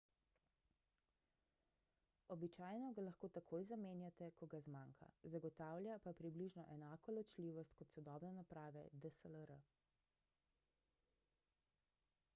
[2.35, 8.31] običajno ga lahko takoj zamenjate ko ga zmanjka zagotavlja pa približno enako ločljivost kot sodobne
[8.39, 9.55] naprave dslr